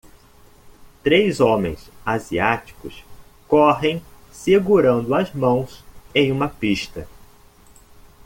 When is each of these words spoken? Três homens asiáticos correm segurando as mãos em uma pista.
Três 1.03 1.39
homens 1.39 1.91
asiáticos 2.03 3.03
correm 3.47 4.03
segurando 4.31 5.13
as 5.13 5.31
mãos 5.31 5.85
em 6.15 6.31
uma 6.31 6.49
pista. 6.49 7.07